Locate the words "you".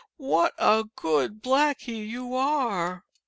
2.09-2.33